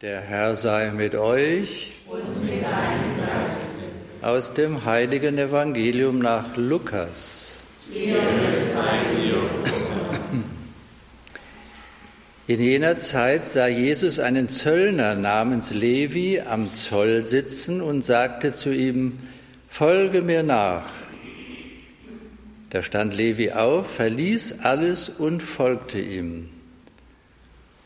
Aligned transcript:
Der 0.00 0.20
Herr 0.20 0.54
sei 0.54 0.92
mit 0.92 1.16
euch 1.16 1.90
und 2.06 2.44
mit 2.44 2.62
deinem 2.62 3.18
Geiste. 3.18 3.82
Aus 4.22 4.54
dem 4.54 4.84
heiligen 4.84 5.38
Evangelium 5.38 6.20
nach 6.20 6.56
Lukas. 6.56 7.56
In 12.46 12.60
jener 12.60 12.96
Zeit 12.96 13.48
sah 13.48 13.66
Jesus 13.66 14.20
einen 14.20 14.48
Zöllner 14.48 15.16
namens 15.16 15.72
Levi 15.72 16.42
am 16.48 16.72
Zoll 16.74 17.24
sitzen 17.24 17.82
und 17.82 18.02
sagte 18.02 18.54
zu 18.54 18.70
ihm, 18.70 19.18
Folge 19.66 20.22
mir 20.22 20.44
nach. 20.44 20.88
Da 22.70 22.84
stand 22.84 23.16
Levi 23.16 23.50
auf, 23.50 23.94
verließ 23.94 24.60
alles 24.60 25.08
und 25.08 25.42
folgte 25.42 25.98
ihm. 25.98 26.50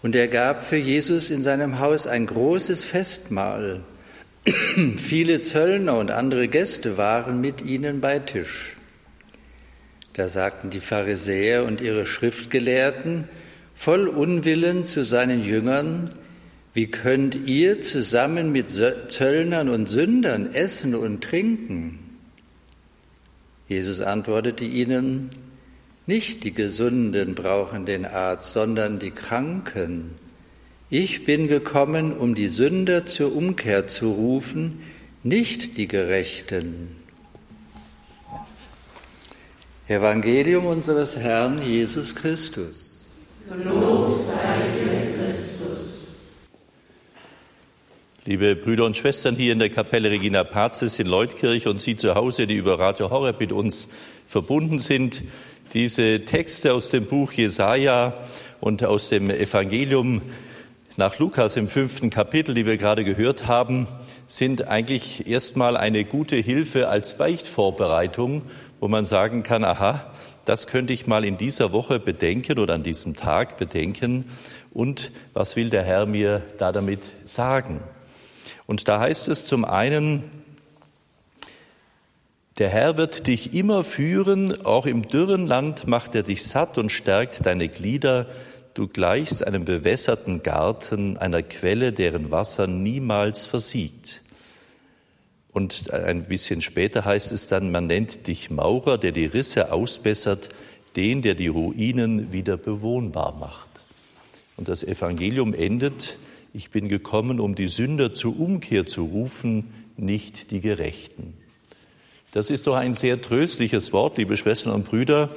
Und 0.03 0.17
er 0.17 0.29
gab 0.29 0.67
für 0.67 0.77
Jesus 0.77 1.31
in 1.31 1.43
seinem 1.43 1.79
Haus 1.79 2.07
ein 2.07 2.27
großes 2.27 2.85
Festmahl. 2.85 3.81
Viele 4.97 5.39
Zöllner 5.39 5.97
und 5.97 6.11
andere 6.11 6.49
Gäste 6.49 6.99
waren 6.99 7.41
mit 7.41 7.63
ihnen 7.63 8.01
bei 8.01 8.19
Tisch. 8.19 8.77
Da 10.15 10.29
sagten 10.29 10.71
die 10.71 10.81
Pharisäer 10.81 11.65
und 11.65 11.81
ihre 11.81 12.05
Schriftgelehrten 12.05 13.29
voll 13.75 14.09
Unwillen 14.09 14.85
zu 14.85 15.05
seinen 15.05 15.45
Jüngern, 15.45 16.11
wie 16.75 16.87
könnt 16.87 17.47
ihr 17.47 17.81
zusammen 17.81 18.51
mit 18.51 18.71
Zöllnern 18.71 19.69
und 19.69 19.89
Sündern 19.89 20.47
essen 20.47 20.95
und 20.95 21.23
trinken? 21.23 21.99
Jesus 23.69 24.01
antwortete 24.01 24.65
ihnen, 24.65 25.31
nicht 26.07 26.45
die 26.45 26.53
Gesunden 26.53 27.35
brauchen 27.35 27.87
den 27.87 28.05
Arzt, 28.05 28.53
sondern 28.53 28.99
die 28.99 29.11
Kranken. 29.11 30.17
Ich 30.91 31.25
bin 31.25 31.49
gekommen, 31.49 32.13
um 32.13 32.35
die 32.35 32.49
Sünder 32.49 33.07
zur 33.07 33.35
Umkehr 33.35 33.87
zu 33.87 34.11
rufen, 34.13 34.81
nicht 35.23 35.77
die 35.77 35.89
Gerechten. 35.89 36.97
Evangelium 39.89 40.67
unseres 40.67 41.17
Herrn 41.17 41.63
Jesus 41.63 42.15
Christus. 42.15 43.01
Lob 43.49 44.19
sei 44.21 44.35
dir. 44.79 44.93
Liebe 48.25 48.55
Brüder 48.55 48.85
und 48.85 48.97
Schwestern 48.97 49.35
hier 49.35 49.53
in 49.53 49.59
der 49.59 49.69
Kapelle 49.69 50.09
Regina 50.09 50.45
Pazis 50.45 51.01
in 51.01 51.09
Leutkirch 51.09 51.67
und 51.67 51.81
Sie 51.81 51.97
zu 51.97 52.15
Hause, 52.15 52.47
die 52.47 52.55
über 52.55 52.79
Radio 52.79 53.11
Horeb 53.11 53.41
mit 53.41 53.51
uns 53.51 53.89
verbunden 54.29 54.79
sind, 54.79 55.25
diese 55.73 56.25
Texte 56.27 56.75
aus 56.75 56.91
dem 56.91 57.07
Buch 57.07 57.33
Jesaja 57.33 58.13
und 58.61 58.85
aus 58.85 59.09
dem 59.09 59.31
Evangelium 59.31 60.21
nach 60.99 61.19
Lukas 61.19 61.57
im 61.57 61.69
fünften 61.69 62.11
Kapitel, 62.11 62.55
die 62.55 62.67
wir 62.67 62.77
gerade 62.77 63.05
gehört 63.05 63.47
haben, 63.47 63.87
sind 64.27 64.69
eigentlich 64.69 65.27
erstmal 65.27 65.79
eine 65.79 66.05
gute 66.05 66.37
Hilfe 66.37 66.89
als 66.89 67.17
Beichtvorbereitung, 67.17 68.43
wo 68.81 68.89
man 68.89 69.07
sagen 69.07 69.43
kann, 69.43 69.65
aha, 69.65 70.13
das 70.45 70.67
könnte 70.67 70.93
ich 70.93 71.07
mal 71.07 71.25
in 71.25 71.39
dieser 71.39 71.73
Woche 71.73 71.99
bedenken 71.99 72.59
oder 72.59 72.75
an 72.75 72.83
diesem 72.83 73.17
Tag 73.17 73.57
bedenken. 73.57 74.27
Und 74.75 75.13
was 75.33 75.57
will 75.57 75.71
der 75.71 75.85
Herr 75.85 76.05
mir 76.05 76.43
da 76.59 76.73
damit 76.73 77.11
sagen? 77.25 77.81
Und 78.67 78.89
da 78.89 79.01
heißt 79.01 79.29
es 79.29 79.47
zum 79.47 79.65
einen, 79.65 80.25
der 82.59 82.69
Herr 82.69 82.99
wird 82.99 83.27
dich 83.27 83.55
immer 83.55 83.83
führen, 83.83 84.65
auch 84.65 84.87
im 84.87 85.03
dürren 85.03 85.47
Land 85.47 85.87
macht 85.87 86.15
er 86.15 86.23
dich 86.23 86.45
satt 86.45 86.77
und 86.77 86.93
stärkt 86.93 87.47
deine 87.47 87.69
Glieder. 87.69 88.27
Du 88.75 88.89
gleichst 88.89 89.47
einem 89.47 89.65
bewässerten 89.65 90.43
Garten, 90.43 91.17
einer 91.17 91.43
Quelle, 91.43 91.93
deren 91.93 92.31
Wasser 92.31 92.67
niemals 92.67 93.47
versiegt. 93.47 94.23
Und 95.53 95.93
ein 95.93 96.25
bisschen 96.25 96.61
später 96.61 97.05
heißt 97.05 97.33
es 97.33 97.49
dann, 97.49 97.71
man 97.71 97.87
nennt 97.87 98.27
dich 98.27 98.51
Maurer, 98.51 98.97
der 98.97 99.13
die 99.13 99.27
Risse 99.27 99.73
ausbessert, 99.73 100.49
den, 100.97 101.23
der 101.23 101.35
die 101.35 101.49
Ruinen 101.49 102.33
wieder 102.33 102.57
bewohnbar 102.57 103.37
macht. 103.39 103.69
Und 104.57 104.69
das 104.69 104.85
Evangelium 104.85 105.55
endet, 105.55 106.19
ich 106.55 106.71
bin 106.71 106.89
gekommen, 106.89 107.41
um 107.41 107.55
die 107.55 107.69
Sünder 107.69 108.13
zur 108.13 108.39
Umkehr 108.39 108.87
zu 108.87 109.05
rufen, 109.05 109.73
nicht 109.97 110.51
die 110.51 110.61
Gerechten. 110.61 111.35
Das 112.33 112.49
ist 112.49 112.67
doch 112.67 112.77
ein 112.77 112.95
sehr 112.95 113.21
tröstliches 113.21 113.93
Wort, 113.93 114.17
liebe 114.17 114.39
Schwestern 114.39 114.73
und 114.73 114.87
Brüder. 114.87 115.29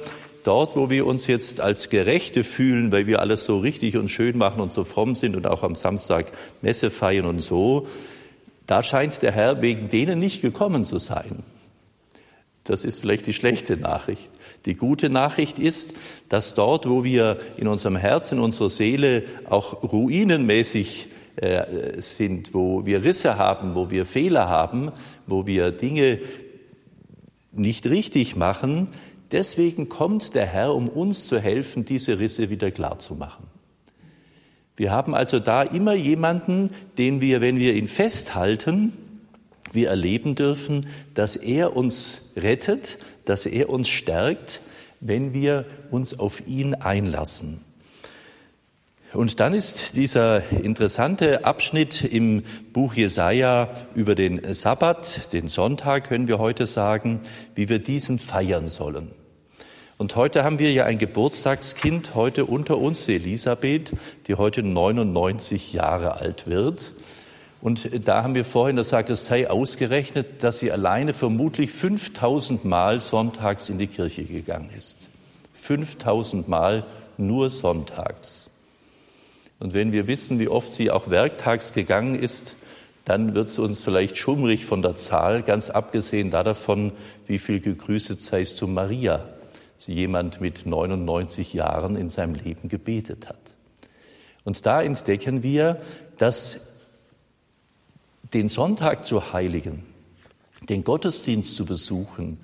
Dort, 0.44 0.76
wo 0.76 0.88
wir 0.88 1.04
uns 1.04 1.26
jetzt 1.26 1.60
als 1.60 1.90
Gerechte 1.90 2.42
fühlen, 2.42 2.90
weil 2.90 3.06
wir 3.06 3.20
alles 3.20 3.44
so 3.44 3.58
richtig 3.58 3.98
und 3.98 4.08
schön 4.08 4.38
machen 4.38 4.62
und 4.62 4.72
so 4.72 4.82
fromm 4.82 5.14
sind 5.14 5.36
und 5.36 5.46
auch 5.46 5.62
am 5.62 5.74
Samstag 5.74 6.32
Messe 6.62 6.90
feiern 6.90 7.26
und 7.26 7.40
so, 7.40 7.86
da 8.66 8.82
scheint 8.82 9.20
der 9.20 9.32
Herr 9.32 9.60
wegen 9.60 9.90
denen 9.90 10.18
nicht 10.18 10.40
gekommen 10.40 10.86
zu 10.86 10.98
sein. 10.98 11.42
Das 12.64 12.82
ist 12.82 13.00
vielleicht 13.00 13.26
die 13.26 13.34
schlechte 13.34 13.76
Nachricht. 13.76 14.30
Die 14.64 14.74
gute 14.74 15.10
Nachricht 15.10 15.58
ist, 15.58 15.94
dass 16.30 16.54
dort, 16.54 16.88
wo 16.88 17.04
wir 17.04 17.38
in 17.58 17.68
unserem 17.68 17.96
Herzen, 17.96 18.38
in 18.38 18.44
unserer 18.44 18.70
Seele 18.70 19.24
auch 19.50 19.82
ruinenmäßig 19.82 21.08
äh, 21.36 22.00
sind, 22.00 22.54
wo 22.54 22.86
wir 22.86 23.04
Risse 23.04 23.36
haben, 23.36 23.74
wo 23.74 23.90
wir 23.90 24.06
Fehler 24.06 24.48
haben, 24.48 24.90
wo 25.26 25.46
wir 25.46 25.70
Dinge 25.70 26.20
nicht 27.58 27.86
richtig 27.86 28.36
machen. 28.36 28.88
Deswegen 29.32 29.88
kommt 29.88 30.34
der 30.34 30.46
Herr, 30.46 30.74
um 30.74 30.88
uns 30.88 31.26
zu 31.26 31.40
helfen, 31.40 31.84
diese 31.84 32.18
Risse 32.18 32.50
wieder 32.50 32.70
klar 32.70 32.98
zu 32.98 33.14
machen. 33.14 33.46
Wir 34.76 34.92
haben 34.92 35.14
also 35.14 35.38
da 35.38 35.62
immer 35.62 35.94
jemanden, 35.94 36.70
den 36.98 37.20
wir, 37.20 37.40
wenn 37.40 37.58
wir 37.58 37.74
ihn 37.74 37.88
festhalten, 37.88 38.92
wir 39.72 39.88
erleben 39.88 40.34
dürfen, 40.34 40.86
dass 41.14 41.36
er 41.36 41.76
uns 41.76 42.32
rettet, 42.36 42.98
dass 43.24 43.46
er 43.46 43.70
uns 43.70 43.88
stärkt, 43.88 44.60
wenn 45.00 45.32
wir 45.32 45.64
uns 45.90 46.18
auf 46.18 46.46
ihn 46.46 46.74
einlassen. 46.74 47.60
Und 49.16 49.40
dann 49.40 49.54
ist 49.54 49.96
dieser 49.96 50.42
interessante 50.52 51.46
Abschnitt 51.46 52.04
im 52.04 52.44
Buch 52.74 52.92
Jesaja 52.92 53.70
über 53.94 54.14
den 54.14 54.52
Sabbat, 54.52 55.32
den 55.32 55.48
Sonntag 55.48 56.08
können 56.08 56.28
wir 56.28 56.38
heute 56.38 56.66
sagen, 56.66 57.20
wie 57.54 57.70
wir 57.70 57.78
diesen 57.78 58.18
feiern 58.18 58.66
sollen. 58.66 59.10
Und 59.96 60.16
heute 60.16 60.44
haben 60.44 60.58
wir 60.58 60.70
ja 60.70 60.84
ein 60.84 60.98
Geburtstagskind 60.98 62.14
heute 62.14 62.44
unter 62.44 62.76
uns, 62.76 63.08
Elisabeth, 63.08 63.92
die 64.26 64.34
heute 64.34 64.62
99 64.62 65.72
Jahre 65.72 66.16
alt 66.16 66.46
wird. 66.46 66.92
Und 67.62 68.06
da 68.06 68.22
haben 68.22 68.34
wir 68.34 68.44
vorhin 68.44 68.72
in 68.72 68.76
der 68.76 68.84
Sakristei 68.84 69.48
ausgerechnet, 69.48 70.42
dass 70.44 70.58
sie 70.58 70.70
alleine 70.70 71.14
vermutlich 71.14 71.70
5000 71.70 72.66
Mal 72.66 73.00
sonntags 73.00 73.70
in 73.70 73.78
die 73.78 73.86
Kirche 73.86 74.24
gegangen 74.24 74.68
ist. 74.76 75.08
5000 75.54 76.48
Mal 76.48 76.84
nur 77.16 77.48
sonntags. 77.48 78.50
Und 79.58 79.74
wenn 79.74 79.92
wir 79.92 80.06
wissen, 80.06 80.38
wie 80.38 80.48
oft 80.48 80.72
sie 80.72 80.90
auch 80.90 81.08
werktags 81.08 81.72
gegangen 81.72 82.14
ist, 82.14 82.56
dann 83.04 83.34
wird 83.34 83.48
es 83.48 83.58
uns 83.58 83.84
vielleicht 83.84 84.18
schummrig 84.18 84.66
von 84.66 84.82
der 84.82 84.96
Zahl, 84.96 85.42
ganz 85.42 85.70
abgesehen 85.70 86.30
davon, 86.30 86.92
wie 87.26 87.38
viel 87.38 87.60
gegrüßet 87.60 88.20
seist 88.20 88.60
du 88.60 88.66
Maria, 88.66 89.28
sie 89.76 89.92
jemand 89.92 90.40
mit 90.40 90.66
99 90.66 91.54
Jahren 91.54 91.96
in 91.96 92.08
seinem 92.08 92.34
Leben 92.34 92.68
gebetet 92.68 93.28
hat. 93.28 93.54
Und 94.44 94.66
da 94.66 94.82
entdecken 94.82 95.42
wir, 95.42 95.80
dass 96.18 96.80
den 98.34 98.48
Sonntag 98.48 99.06
zu 99.06 99.32
heiligen, 99.32 99.84
den 100.68 100.82
Gottesdienst 100.82 101.54
zu 101.54 101.64
besuchen, 101.64 102.38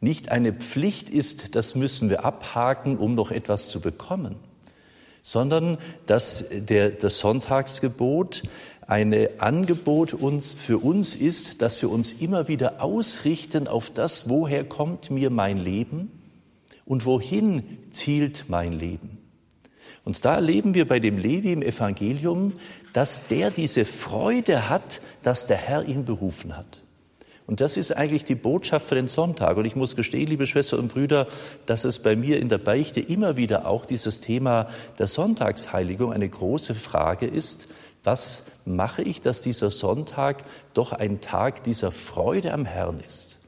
nicht 0.00 0.30
eine 0.30 0.52
Pflicht 0.52 1.08
ist, 1.08 1.54
das 1.54 1.74
müssen 1.74 2.10
wir 2.10 2.24
abhaken, 2.24 2.98
um 2.98 3.14
noch 3.14 3.30
etwas 3.30 3.68
zu 3.68 3.80
bekommen 3.80 4.36
sondern 5.22 5.78
dass 6.06 6.46
der, 6.50 6.90
das 6.90 7.18
Sonntagsgebot 7.18 8.42
ein 8.86 9.14
Angebot 9.38 10.14
uns, 10.14 10.52
für 10.52 10.78
uns 10.78 11.14
ist, 11.14 11.62
dass 11.62 11.80
wir 11.80 11.90
uns 11.90 12.12
immer 12.14 12.48
wieder 12.48 12.82
ausrichten 12.82 13.68
auf 13.68 13.90
das, 13.90 14.28
woher 14.28 14.64
kommt 14.64 15.10
mir 15.10 15.30
mein 15.30 15.58
Leben 15.58 16.10
und 16.84 17.06
wohin 17.06 17.78
zielt 17.92 18.46
mein 18.48 18.72
Leben. 18.72 19.18
Und 20.04 20.24
da 20.24 20.34
erleben 20.34 20.74
wir 20.74 20.88
bei 20.88 20.98
dem 20.98 21.18
Levi 21.18 21.52
im 21.52 21.62
Evangelium, 21.62 22.54
dass 22.92 23.28
der 23.28 23.52
diese 23.52 23.84
Freude 23.84 24.68
hat, 24.68 25.00
dass 25.22 25.46
der 25.46 25.58
Herr 25.58 25.84
ihn 25.84 26.04
berufen 26.04 26.56
hat. 26.56 26.82
Und 27.50 27.60
das 27.60 27.76
ist 27.76 27.96
eigentlich 27.96 28.24
die 28.24 28.36
Botschaft 28.36 28.86
für 28.86 28.94
den 28.94 29.08
Sonntag. 29.08 29.56
Und 29.56 29.64
ich 29.64 29.74
muss 29.74 29.96
gestehen, 29.96 30.28
liebe 30.28 30.46
Schwestern 30.46 30.78
und 30.78 30.92
Brüder, 30.94 31.26
dass 31.66 31.84
es 31.84 31.98
bei 31.98 32.14
mir 32.14 32.38
in 32.38 32.48
der 32.48 32.58
Beichte 32.58 33.00
immer 33.00 33.36
wieder 33.36 33.66
auch 33.66 33.86
dieses 33.86 34.20
Thema 34.20 34.68
der 35.00 35.08
Sonntagsheiligung 35.08 36.12
eine 36.12 36.28
große 36.28 36.76
Frage 36.76 37.26
ist. 37.26 37.66
Was 38.04 38.46
mache 38.64 39.02
ich, 39.02 39.20
dass 39.20 39.42
dieser 39.42 39.72
Sonntag 39.72 40.44
doch 40.74 40.92
ein 40.92 41.20
Tag 41.22 41.64
dieser 41.64 41.90
Freude 41.90 42.52
am 42.52 42.66
Herrn 42.66 43.00
ist? 43.04 43.40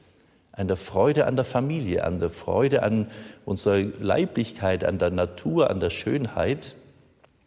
An 0.51 0.67
der 0.67 0.75
Freude 0.75 1.25
an 1.25 1.37
der 1.37 1.45
Familie, 1.45 2.03
an 2.03 2.19
der 2.19 2.29
Freude 2.29 2.83
an 2.83 3.07
unserer 3.45 3.77
Leiblichkeit, 3.77 4.83
an 4.83 4.97
der 4.97 5.11
Natur, 5.11 5.69
an 5.69 5.79
der 5.79 5.91
Schönheit. 5.91 6.75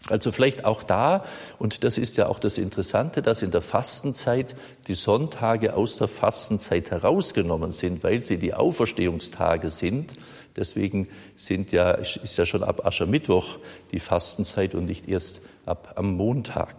Also 0.09 0.31
vielleicht 0.31 0.65
auch 0.65 0.85
da, 0.85 1.25
und 1.59 1.83
das 1.83 1.99
ist 1.99 2.17
ja 2.17 2.29
auch 2.29 2.39
das 2.39 2.59
Interessante, 2.59 3.23
dass 3.23 3.43
in 3.43 3.51
der 3.51 3.61
Fastenzeit 3.61 4.55
die 4.87 4.95
Sonntage 4.95 5.75
aus 5.75 5.97
der 5.97 6.07
Fastenzeit 6.07 6.91
herausgenommen 6.93 7.73
sind, 7.73 8.05
weil 8.05 8.25
sie 8.25 8.39
die 8.39 8.55
Auferstehungstage 8.55 9.69
sind. 9.69 10.15
Deswegen 10.55 11.09
sind 11.35 11.73
ja, 11.73 11.91
ist 11.91 12.37
ja 12.37 12.47
schon 12.47 12.63
ab 12.63 12.87
Aschermittwoch 12.87 13.59
die 13.91 13.99
Fastenzeit 13.99 14.75
und 14.75 14.87
nicht 14.87 15.09
erst 15.09 15.43
ab 15.67 15.95
am 15.97 16.15
Montag. 16.15 16.77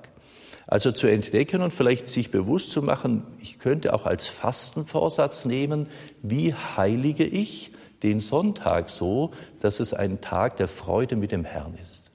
Also 0.66 0.92
zu 0.92 1.08
entdecken 1.08 1.62
und 1.62 1.72
vielleicht 1.72 2.08
sich 2.08 2.32
bewusst 2.32 2.72
zu 2.72 2.82
machen, 2.82 3.24
ich 3.42 3.60
könnte 3.60 3.94
auch 3.94 4.06
als 4.06 4.28
Fastenvorsatz 4.28 5.46
nehmen, 5.46 5.90
wie 6.22 6.54
heilige 6.54 7.24
ich 7.24 7.72
den 8.04 8.20
Sonntag 8.20 8.90
so, 8.90 9.32
dass 9.60 9.80
es 9.80 9.94
ein 9.94 10.22
Tag 10.22 10.58
der 10.58 10.68
Freude 10.68 11.16
mit 11.16 11.32
dem 11.32 11.46
Herrn 11.46 11.78
ist. 11.82 12.12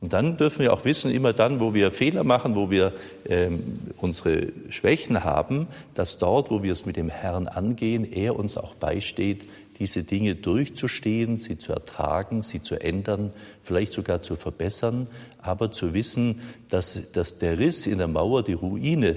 Und 0.00 0.12
dann 0.12 0.36
dürfen 0.36 0.60
wir 0.60 0.72
auch 0.72 0.84
wissen, 0.84 1.10
immer 1.10 1.32
dann, 1.32 1.58
wo 1.58 1.74
wir 1.74 1.90
Fehler 1.90 2.22
machen, 2.22 2.54
wo 2.54 2.70
wir 2.70 2.92
ähm, 3.26 3.60
unsere 3.96 4.52
Schwächen 4.70 5.24
haben, 5.24 5.66
dass 5.94 6.18
dort, 6.18 6.50
wo 6.50 6.62
wir 6.62 6.70
es 6.70 6.86
mit 6.86 6.96
dem 6.96 7.08
Herrn 7.08 7.48
angehen, 7.48 8.10
er 8.10 8.36
uns 8.36 8.56
auch 8.56 8.74
beisteht, 8.74 9.44
diese 9.80 10.04
Dinge 10.04 10.36
durchzustehen, 10.36 11.38
sie 11.38 11.58
zu 11.58 11.72
ertragen, 11.72 12.42
sie 12.42 12.62
zu 12.62 12.80
ändern, 12.80 13.32
vielleicht 13.62 13.92
sogar 13.92 14.22
zu 14.22 14.36
verbessern, 14.36 15.08
aber 15.40 15.72
zu 15.72 15.94
wissen, 15.94 16.42
dass, 16.68 17.10
dass 17.12 17.38
der 17.38 17.58
Riss 17.58 17.86
in 17.86 17.98
der 17.98 18.08
Mauer, 18.08 18.42
die 18.42 18.54
Ruine, 18.54 19.16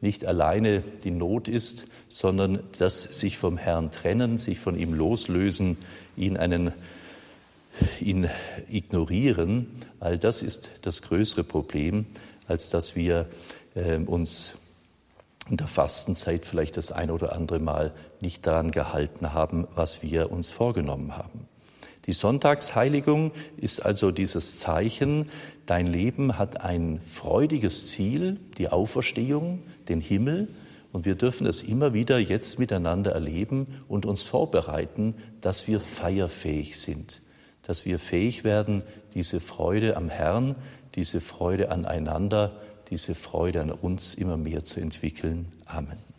nicht 0.00 0.24
alleine 0.24 0.82
die 1.04 1.10
Not 1.10 1.46
ist, 1.46 1.86
sondern 2.08 2.60
dass 2.78 3.02
sich 3.02 3.36
vom 3.36 3.58
Herrn 3.58 3.90
trennen, 3.90 4.38
sich 4.38 4.58
von 4.58 4.78
ihm 4.78 4.94
loslösen, 4.94 5.76
ihn 6.16 6.36
einen 6.36 6.72
ihn 8.00 8.28
ignorieren, 8.68 9.66
all 10.00 10.18
das 10.18 10.42
ist 10.42 10.70
das 10.82 11.02
größere 11.02 11.44
Problem, 11.44 12.06
als 12.46 12.70
dass 12.70 12.96
wir 12.96 13.26
äh, 13.74 13.96
uns 13.96 14.52
in 15.48 15.56
der 15.56 15.66
Fastenzeit 15.66 16.46
vielleicht 16.46 16.76
das 16.76 16.92
ein 16.92 17.10
oder 17.10 17.32
andere 17.32 17.58
Mal 17.58 17.92
nicht 18.20 18.46
daran 18.46 18.70
gehalten 18.70 19.32
haben, 19.32 19.66
was 19.74 20.02
wir 20.02 20.30
uns 20.30 20.50
vorgenommen 20.50 21.16
haben. 21.16 21.48
Die 22.06 22.12
Sonntagsheiligung 22.12 23.32
ist 23.56 23.80
also 23.80 24.10
dieses 24.10 24.58
Zeichen, 24.58 25.28
dein 25.66 25.86
Leben 25.86 26.38
hat 26.38 26.60
ein 26.60 27.00
freudiges 27.00 27.88
Ziel, 27.88 28.38
die 28.58 28.68
Auferstehung, 28.68 29.62
den 29.88 30.00
Himmel, 30.00 30.48
und 30.92 31.04
wir 31.04 31.14
dürfen 31.14 31.46
es 31.46 31.62
immer 31.62 31.94
wieder 31.94 32.18
jetzt 32.18 32.58
miteinander 32.58 33.12
erleben 33.12 33.68
und 33.86 34.06
uns 34.06 34.24
vorbereiten, 34.24 35.14
dass 35.40 35.68
wir 35.68 35.80
feierfähig 35.80 36.80
sind 36.80 37.20
dass 37.70 37.86
wir 37.86 38.00
fähig 38.00 38.42
werden, 38.42 38.82
diese 39.14 39.38
Freude 39.38 39.96
am 39.96 40.08
Herrn, 40.08 40.56
diese 40.96 41.20
Freude 41.20 41.70
aneinander, 41.70 42.50
diese 42.90 43.14
Freude 43.14 43.60
an 43.60 43.70
uns 43.70 44.14
immer 44.14 44.36
mehr 44.36 44.64
zu 44.64 44.80
entwickeln. 44.80 45.52
Amen. 45.66 46.09